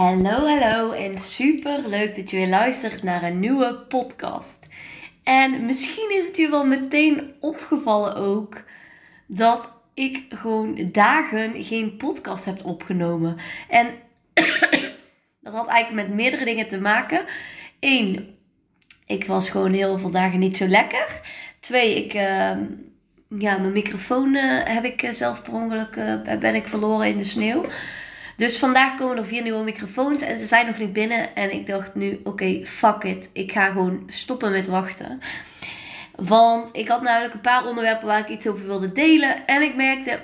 Hallo, 0.00 0.46
hallo 0.46 0.92
en 0.92 1.18
super 1.18 1.88
leuk 1.88 2.16
dat 2.16 2.30
je 2.30 2.36
weer 2.36 2.48
luistert 2.48 3.02
naar 3.02 3.22
een 3.22 3.40
nieuwe 3.40 3.74
podcast. 3.74 4.58
En 5.22 5.64
misschien 5.64 6.10
is 6.10 6.26
het 6.26 6.36
je 6.36 6.48
wel 6.48 6.64
meteen 6.64 7.34
opgevallen 7.40 8.16
ook 8.16 8.62
dat 9.26 9.72
ik 9.94 10.24
gewoon 10.28 10.88
dagen 10.92 11.64
geen 11.64 11.96
podcast 11.96 12.44
heb 12.44 12.64
opgenomen. 12.64 13.36
En 13.68 13.86
dat 15.42 15.52
had 15.54 15.66
eigenlijk 15.66 16.08
met 16.08 16.16
meerdere 16.16 16.44
dingen 16.44 16.68
te 16.68 16.80
maken. 16.80 17.24
Eén, 17.80 18.36
ik 19.06 19.26
was 19.26 19.50
gewoon 19.50 19.72
heel 19.72 19.98
veel 19.98 20.10
dagen 20.10 20.38
niet 20.38 20.56
zo 20.56 20.66
lekker. 20.66 21.20
Twee, 21.60 22.04
ik, 22.04 22.14
ehm, 22.14 22.62
ja, 23.38 23.58
mijn 23.58 23.72
microfoon 23.72 24.34
uh, 24.34 24.64
heb 24.64 24.84
ik 24.84 25.02
eh, 25.02 25.12
zelf 25.12 25.42
per 25.42 25.52
ongeluk 25.52 25.96
uh, 25.96 26.38
ben 26.38 26.54
ik 26.54 26.68
verloren 26.68 27.08
in 27.08 27.16
de 27.16 27.24
sneeuw. 27.24 27.64
Dus 28.40 28.58
vandaag 28.58 28.94
komen 28.96 29.16
er 29.16 29.26
vier 29.26 29.42
nieuwe 29.42 29.64
microfoons 29.64 30.22
en 30.22 30.38
ze 30.38 30.46
zijn 30.46 30.66
nog 30.66 30.78
niet 30.78 30.92
binnen. 30.92 31.34
En 31.34 31.52
ik 31.52 31.66
dacht 31.66 31.94
nu, 31.94 32.20
oké, 32.24 32.66
fuck 32.66 33.02
it. 33.02 33.30
Ik 33.32 33.52
ga 33.52 33.66
gewoon 33.66 34.02
stoppen 34.06 34.50
met 34.50 34.66
wachten. 34.66 35.20
Want 36.14 36.68
ik 36.72 36.88
had 36.88 37.02
namelijk 37.02 37.34
een 37.34 37.40
paar 37.40 37.66
onderwerpen 37.66 38.06
waar 38.06 38.18
ik 38.18 38.28
iets 38.28 38.46
over 38.46 38.66
wilde 38.66 38.92
delen. 38.92 39.46
En 39.46 39.62
ik 39.62 39.76
merkte 39.76 40.22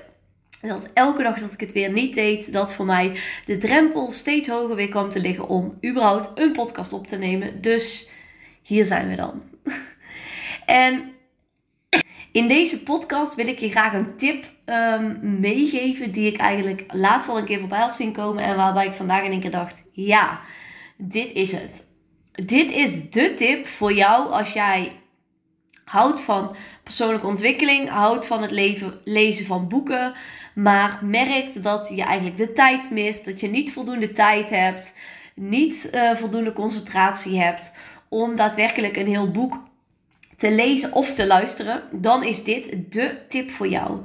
dat 0.60 0.88
elke 0.94 1.22
dag 1.22 1.38
dat 1.38 1.52
ik 1.52 1.60
het 1.60 1.72
weer 1.72 1.92
niet 1.92 2.14
deed, 2.14 2.52
dat 2.52 2.74
voor 2.74 2.86
mij 2.86 3.16
de 3.46 3.58
drempel 3.58 4.10
steeds 4.10 4.48
hoger 4.48 4.76
weer 4.76 4.88
kwam 4.88 5.08
te 5.08 5.20
liggen 5.20 5.48
om 5.48 5.78
überhaupt 5.84 6.30
een 6.34 6.52
podcast 6.52 6.92
op 6.92 7.06
te 7.06 7.16
nemen. 7.16 7.60
Dus 7.60 8.10
hier 8.62 8.84
zijn 8.84 9.08
we 9.08 9.16
dan. 9.16 9.42
en 10.66 11.15
in 12.36 12.48
deze 12.48 12.82
podcast 12.82 13.34
wil 13.34 13.46
ik 13.46 13.58
je 13.58 13.70
graag 13.70 13.92
een 13.92 14.16
tip 14.16 14.44
um, 14.66 15.18
meegeven 15.40 16.12
die 16.12 16.32
ik 16.32 16.36
eigenlijk 16.36 16.84
laatst 16.88 17.28
al 17.28 17.38
een 17.38 17.44
keer 17.44 17.58
voorbij 17.58 17.78
had 17.78 17.94
zien 17.94 18.12
komen 18.12 18.44
en 18.44 18.56
waarbij 18.56 18.86
ik 18.86 18.94
vandaag 18.94 19.24
in 19.24 19.30
één 19.30 19.40
keer 19.40 19.50
dacht, 19.50 19.82
ja, 19.92 20.40
dit 20.96 21.32
is 21.32 21.52
het. 21.52 21.84
Dit 22.32 22.70
is 22.70 23.10
de 23.10 23.34
tip 23.34 23.66
voor 23.66 23.92
jou 23.92 24.30
als 24.30 24.52
jij 24.52 24.92
houdt 25.84 26.20
van 26.20 26.56
persoonlijke 26.82 27.26
ontwikkeling, 27.26 27.88
houdt 27.88 28.26
van 28.26 28.42
het 28.42 28.50
lezen 29.04 29.46
van 29.46 29.68
boeken, 29.68 30.14
maar 30.54 30.98
merkt 31.02 31.62
dat 31.62 31.92
je 31.94 32.02
eigenlijk 32.02 32.36
de 32.36 32.52
tijd 32.52 32.90
mist, 32.90 33.24
dat 33.24 33.40
je 33.40 33.48
niet 33.48 33.72
voldoende 33.72 34.12
tijd 34.12 34.50
hebt, 34.50 34.94
niet 35.34 35.88
uh, 35.92 36.14
voldoende 36.14 36.52
concentratie 36.52 37.40
hebt 37.40 37.72
om 38.08 38.36
daadwerkelijk 38.36 38.96
een 38.96 39.08
heel 39.08 39.30
boek 39.30 39.64
te 40.36 40.50
lezen 40.50 40.92
of 40.92 41.14
te 41.14 41.26
luisteren, 41.26 41.82
dan 41.92 42.24
is 42.24 42.44
dit 42.44 42.92
de 42.92 43.16
tip 43.28 43.50
voor 43.50 43.68
jou. 43.68 44.00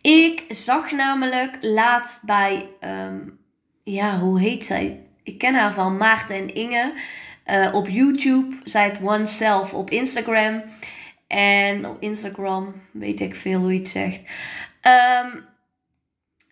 Ik 0.00 0.44
zag 0.48 0.92
namelijk 0.92 1.58
laatst 1.60 2.22
bij, 2.22 2.68
um, 2.80 3.38
ja, 3.84 4.18
hoe 4.18 4.40
heet 4.40 4.64
zij? 4.64 5.00
Ik 5.22 5.38
ken 5.38 5.54
haar 5.54 5.74
van 5.74 5.96
Maarten 5.96 6.36
en 6.36 6.54
Inge. 6.54 6.92
Uh, 7.46 7.74
op 7.74 7.88
YouTube. 7.88 8.56
Zij 8.64 8.84
het 8.84 8.98
OneSelf 9.02 9.74
op 9.74 9.90
Instagram. 9.90 10.62
En 11.26 11.86
op 11.86 12.02
Instagram 12.02 12.74
weet 12.90 13.20
ik 13.20 13.34
veel 13.34 13.60
hoe 13.60 13.72
je 13.72 13.78
het 13.78 13.88
zegt. 13.88 14.20
Um, 14.82 15.44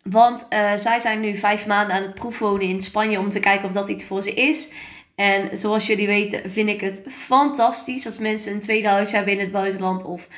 want 0.02 0.46
uh, 0.50 0.74
zij 0.74 0.98
zijn 0.98 1.20
nu 1.20 1.36
vijf 1.36 1.66
maanden 1.66 1.96
aan 1.96 2.02
het 2.02 2.14
proefwonen 2.14 2.68
in 2.68 2.82
Spanje 2.82 3.18
om 3.18 3.30
te 3.30 3.40
kijken 3.40 3.68
of 3.68 3.74
dat 3.74 3.88
iets 3.88 4.04
voor 4.04 4.22
ze 4.22 4.34
is. 4.34 4.74
En 5.16 5.56
zoals 5.56 5.86
jullie 5.86 6.06
weten 6.06 6.50
vind 6.50 6.68
ik 6.68 6.80
het 6.80 7.02
fantastisch 7.08 8.06
als 8.06 8.18
mensen 8.18 8.52
een 8.52 8.60
tweede 8.60 8.88
huis 8.88 9.12
hebben 9.12 9.32
in 9.32 9.40
het 9.40 9.52
buitenland 9.52 10.04
of 10.04 10.28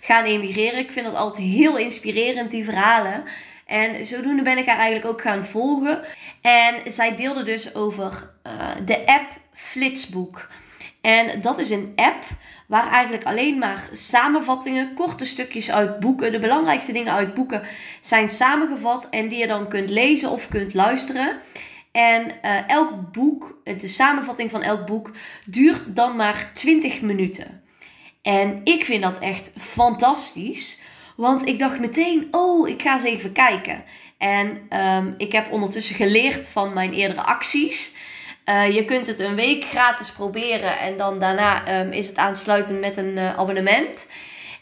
gaan 0.00 0.24
emigreren. 0.24 0.78
Ik 0.78 0.90
vind 0.90 1.06
dat 1.06 1.14
altijd 1.14 1.46
heel 1.46 1.76
inspirerend, 1.76 2.50
die 2.50 2.64
verhalen. 2.64 3.24
En 3.66 4.06
zodoende 4.06 4.42
ben 4.42 4.58
ik 4.58 4.66
haar 4.66 4.78
eigenlijk 4.78 5.06
ook 5.06 5.20
gaan 5.20 5.44
volgen. 5.44 6.00
En 6.40 6.92
zij 6.92 7.16
deelde 7.16 7.42
dus 7.42 7.74
over 7.74 8.30
uh, 8.46 8.70
de 8.84 9.06
app 9.06 9.26
Flitsboek. 9.52 10.48
En 11.00 11.40
dat 11.40 11.58
is 11.58 11.70
een 11.70 11.92
app 11.96 12.24
waar 12.66 12.90
eigenlijk 12.90 13.24
alleen 13.24 13.58
maar 13.58 13.88
samenvattingen, 13.92 14.94
korte 14.94 15.24
stukjes 15.24 15.70
uit 15.70 16.00
boeken, 16.00 16.32
de 16.32 16.38
belangrijkste 16.38 16.92
dingen 16.92 17.12
uit 17.12 17.34
boeken 17.34 17.62
zijn 18.00 18.30
samengevat 18.30 19.06
en 19.10 19.28
die 19.28 19.38
je 19.38 19.46
dan 19.46 19.68
kunt 19.68 19.90
lezen 19.90 20.30
of 20.30 20.48
kunt 20.48 20.74
luisteren. 20.74 21.36
En 21.92 22.32
uh, 22.44 22.68
elk 22.68 23.12
boek, 23.12 23.60
de 23.64 23.88
samenvatting 23.88 24.50
van 24.50 24.62
elk 24.62 24.86
boek, 24.86 25.10
duurt 25.44 25.96
dan 25.96 26.16
maar 26.16 26.50
20 26.54 27.00
minuten. 27.00 27.62
En 28.22 28.60
ik 28.64 28.84
vind 28.84 29.02
dat 29.02 29.18
echt 29.18 29.50
fantastisch. 29.56 30.82
Want 31.16 31.46
ik 31.46 31.58
dacht 31.58 31.78
meteen, 31.78 32.28
oh, 32.30 32.68
ik 32.68 32.82
ga 32.82 32.92
eens 32.92 33.02
even 33.02 33.32
kijken. 33.32 33.84
En 34.18 34.78
um, 34.80 35.14
ik 35.16 35.32
heb 35.32 35.52
ondertussen 35.52 35.94
geleerd 35.94 36.48
van 36.48 36.72
mijn 36.72 36.92
eerdere 36.92 37.22
acties. 37.22 37.92
Uh, 38.44 38.74
je 38.74 38.84
kunt 38.84 39.06
het 39.06 39.18
een 39.18 39.34
week 39.34 39.64
gratis 39.64 40.12
proberen 40.12 40.78
en 40.78 40.96
dan 40.96 41.20
daarna 41.20 41.80
um, 41.80 41.92
is 41.92 42.08
het 42.08 42.16
aansluitend 42.16 42.80
met 42.80 42.96
een 42.96 43.18
abonnement. 43.18 44.10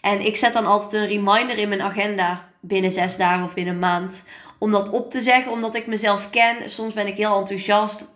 En 0.01 0.21
ik 0.21 0.37
zet 0.37 0.53
dan 0.53 0.67
altijd 0.67 0.93
een 0.93 1.09
reminder 1.09 1.59
in 1.59 1.69
mijn 1.69 1.83
agenda 1.83 2.49
binnen 2.61 2.93
zes 2.93 3.17
dagen 3.17 3.45
of 3.45 3.55
binnen 3.55 3.75
een 3.75 3.81
maand 3.81 4.25
om 4.59 4.71
dat 4.71 4.91
op 4.91 5.11
te 5.11 5.21
zeggen, 5.21 5.53
omdat 5.53 5.75
ik 5.75 5.87
mezelf 5.87 6.31
ken. 6.31 6.71
Soms 6.71 6.93
ben 6.93 7.07
ik 7.07 7.17
heel 7.17 7.39
enthousiast 7.39 8.15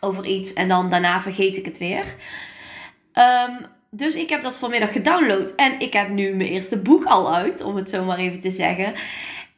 over 0.00 0.24
iets 0.24 0.52
en 0.52 0.68
dan 0.68 0.90
daarna 0.90 1.20
vergeet 1.20 1.56
ik 1.56 1.64
het 1.64 1.78
weer. 1.78 2.04
Um, 3.14 3.66
dus 3.90 4.14
ik 4.14 4.28
heb 4.28 4.42
dat 4.42 4.58
vanmiddag 4.58 4.92
gedownload 4.92 5.52
en 5.56 5.80
ik 5.80 5.92
heb 5.92 6.08
nu 6.08 6.34
mijn 6.34 6.48
eerste 6.48 6.78
boek 6.78 7.04
al 7.04 7.34
uit, 7.34 7.62
om 7.62 7.76
het 7.76 7.90
zo 7.90 8.04
maar 8.04 8.18
even 8.18 8.40
te 8.40 8.50
zeggen. 8.50 8.94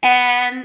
En 0.01 0.65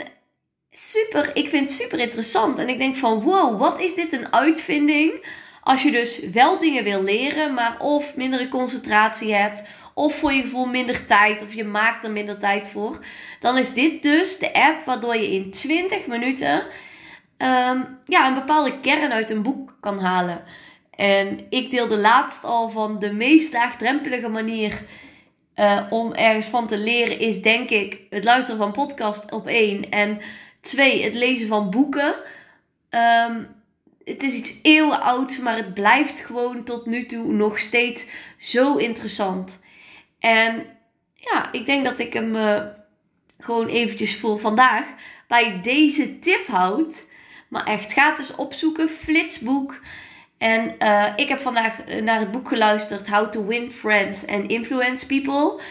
super, 0.72 1.32
ik 1.34 1.50
vind 1.50 1.64
het 1.64 1.80
super 1.80 2.00
interessant. 2.00 2.58
En 2.58 2.70
ik 2.70 2.78
denk 2.78 2.96
van 2.96 3.22
wow, 3.22 3.60
wat 3.60 3.80
is 3.80 3.96
dit 3.96 4.14
een 4.14 4.34
uitvinding? 4.34 5.26
Als 5.64 5.84
je 5.84 5.92
dus 5.92 6.20
wel 6.20 6.60
dingen 6.60 6.84
wil 6.84 7.04
leren, 7.04 7.54
maar 7.54 7.80
of 7.80 8.16
mindere 8.16 8.48
concentratie 8.48 9.34
hebt, 9.34 9.64
of 9.98 10.16
voor 10.16 10.34
je 10.34 10.42
gevoel 10.42 10.66
minder 10.66 11.06
tijd, 11.06 11.44
of 11.44 11.54
je 11.54 11.64
maakt 11.64 12.04
er 12.04 12.12
minder 12.12 12.40
tijd 12.40 12.68
voor, 12.68 13.06
dan 13.40 13.58
is 13.58 13.74
dit 13.74 14.04
dus 14.04 14.38
de 14.38 14.54
app 14.54 14.86
waardoor 14.86 15.16
je 15.16 15.32
in 15.32 15.52
20 15.52 16.08
minuten 16.08 16.64
um, 17.38 18.00
ja, 18.06 18.28
een 18.28 18.34
bepaalde 18.34 18.80
kern 18.80 19.12
uit 19.12 19.30
een 19.30 19.42
boek 19.42 19.78
kan 19.80 20.00
halen. 20.00 20.44
En 20.92 21.46
ik 21.50 21.72
deelde 21.72 21.98
laatst 21.98 22.44
al 22.44 22.70
van 22.70 23.00
de 23.00 23.14
meest 23.14 23.54
laagdrempelige 23.54 24.30
manier 24.30 24.82
uh, 25.56 25.82
om 25.90 26.14
ergens 26.14 26.48
van 26.48 26.68
te 26.68 26.78
leren 26.78 27.20
is 27.20 27.42
denk 27.42 27.70
ik 27.70 28.00
het 28.10 28.24
luisteren 28.24 28.60
van 28.60 28.72
podcast 28.72 29.32
op 29.32 29.48
één. 29.48 29.90
En 29.90 30.22
twee, 30.62 31.04
het 31.04 31.16
lezen 31.16 31.48
van 31.48 31.70
boeken. 31.70 32.16
Um, 32.90 33.48
het 34.04 34.24
is 34.24 34.34
iets 34.34 34.60
eeuwenouds, 34.62 35.40
maar 35.40 35.56
het 35.56 35.74
blijft 35.74 36.20
gewoon 36.20 36.64
tot 36.64 36.86
nu 36.86 37.06
toe 37.06 37.34
nog 37.34 37.60
steeds 37.60 38.08
zo 38.38 38.76
interessant. 38.76 39.64
En 40.26 40.66
ja, 41.14 41.52
ik 41.52 41.66
denk 41.66 41.84
dat 41.84 42.00
ik 42.00 42.14
hem 42.14 42.36
uh, 42.36 42.62
gewoon 43.40 43.68
eventjes 43.68 44.18
voor 44.18 44.40
vandaag 44.40 44.86
bij 45.28 45.60
deze 45.62 46.20
tip 46.20 46.48
houd. 46.48 47.06
Maar 47.50 47.64
echt, 47.64 47.94
ga 47.94 48.18
eens 48.18 48.36
opzoeken. 48.36 48.90
Flitsboek. 48.90 49.80
En 50.38 50.76
uh, 50.80 51.14
ik 51.16 51.28
heb 51.28 51.40
vandaag 51.40 51.86
naar 52.02 52.20
het 52.20 52.32
boek 52.32 52.48
geluisterd 52.48 53.08
How 53.08 53.32
to 53.32 53.46
Win 53.46 53.72
Friends 53.72 54.28
and 54.28 54.50
Influence 54.50 55.06
People. 55.06 55.62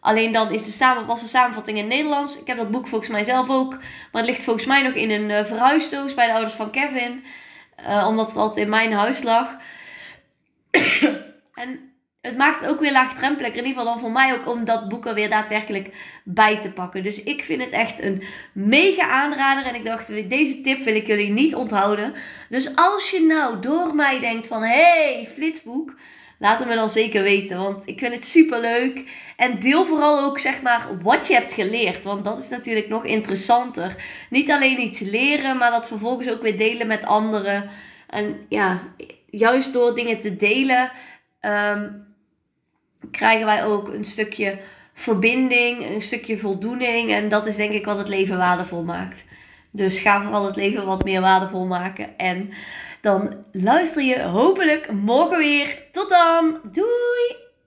Alleen 0.00 0.32
dan 0.32 0.52
is 0.52 0.76
de 0.76 1.04
was 1.06 1.20
de 1.20 1.26
samenvatting 1.26 1.78
in 1.78 1.86
Nederlands. 1.86 2.40
Ik 2.40 2.46
heb 2.46 2.56
dat 2.56 2.70
boek 2.70 2.88
volgens 2.88 3.10
mij 3.10 3.24
zelf 3.24 3.50
ook. 3.50 3.70
Maar 4.12 4.22
het 4.22 4.30
ligt 4.30 4.42
volgens 4.42 4.66
mij 4.66 4.82
nog 4.82 4.94
in 4.94 5.10
een 5.10 5.30
uh, 5.30 5.44
verhuisdoos 5.44 6.14
bij 6.14 6.26
de 6.26 6.32
ouders 6.32 6.54
van 6.54 6.70
Kevin. 6.70 7.24
Omdat 8.06 8.26
het 8.26 8.36
altijd 8.36 8.64
in 8.64 8.70
mijn 8.70 8.92
huis 8.92 9.22
lag. 9.22 9.56
en 11.54 11.93
het 12.24 12.36
maakt 12.36 12.60
het 12.60 12.70
ook 12.70 12.80
weer 12.80 12.92
laagdrempeliger. 12.92 13.58
In 13.58 13.66
ieder 13.66 13.78
geval 13.78 13.92
dan 13.92 14.00
voor 14.00 14.12
mij 14.12 14.34
ook 14.34 14.48
om 14.48 14.64
dat 14.64 14.88
boek 14.88 15.06
er 15.06 15.14
weer 15.14 15.28
daadwerkelijk 15.28 15.94
bij 16.24 16.60
te 16.60 16.70
pakken. 16.70 17.02
Dus 17.02 17.22
ik 17.22 17.42
vind 17.42 17.62
het 17.62 17.70
echt 17.70 18.02
een 18.02 18.22
mega 18.52 19.08
aanrader. 19.08 19.64
En 19.64 19.74
ik 19.74 19.84
dacht, 19.84 20.28
deze 20.28 20.60
tip 20.60 20.82
wil 20.82 20.94
ik 20.94 21.06
jullie 21.06 21.30
niet 21.30 21.54
onthouden. 21.54 22.14
Dus 22.48 22.76
als 22.76 23.10
je 23.10 23.22
nou 23.22 23.60
door 23.60 23.94
mij 23.94 24.20
denkt 24.20 24.46
van, 24.46 24.62
hey, 24.62 25.28
flitsboek. 25.32 25.94
Laat 26.38 26.58
het 26.58 26.68
me 26.68 26.74
dan 26.74 26.90
zeker 26.90 27.22
weten, 27.22 27.58
want 27.58 27.86
ik 27.86 27.98
vind 27.98 28.14
het 28.14 28.26
super 28.26 28.60
leuk. 28.60 29.04
En 29.36 29.58
deel 29.58 29.84
vooral 29.84 30.24
ook 30.24 30.38
zeg 30.38 30.62
maar 30.62 30.88
wat 31.02 31.26
je 31.26 31.34
hebt 31.34 31.52
geleerd, 31.52 32.04
want 32.04 32.24
dat 32.24 32.38
is 32.38 32.48
natuurlijk 32.48 32.88
nog 32.88 33.04
interessanter. 33.04 33.96
Niet 34.30 34.50
alleen 34.50 34.80
iets 34.80 35.00
leren, 35.00 35.56
maar 35.56 35.70
dat 35.70 35.88
vervolgens 35.88 36.30
ook 36.30 36.42
weer 36.42 36.56
delen 36.56 36.86
met 36.86 37.04
anderen. 37.04 37.70
En 38.08 38.46
ja, 38.48 38.82
juist 39.30 39.72
door 39.72 39.94
dingen 39.94 40.20
te 40.20 40.36
delen, 40.36 40.90
um, 41.40 42.13
krijgen 43.10 43.46
wij 43.46 43.64
ook 43.64 43.88
een 43.88 44.04
stukje 44.04 44.58
verbinding, 44.92 45.90
een 45.90 46.02
stukje 46.02 46.38
voldoening. 46.38 47.10
En 47.10 47.28
dat 47.28 47.46
is 47.46 47.56
denk 47.56 47.72
ik 47.72 47.84
wat 47.84 47.98
het 47.98 48.08
leven 48.08 48.36
waardevol 48.36 48.82
maakt. 48.82 49.24
Dus 49.70 49.98
ga 49.98 50.22
vooral 50.22 50.46
het 50.46 50.56
leven 50.56 50.86
wat 50.86 51.04
meer 51.04 51.20
waardevol 51.20 51.66
maken. 51.66 52.18
En 52.18 52.50
dan 53.00 53.44
luister 53.52 54.02
je 54.02 54.22
hopelijk 54.22 54.92
morgen 54.92 55.38
weer. 55.38 55.78
Tot 55.92 56.10
dan. 56.10 56.60
Doei! 56.72 57.43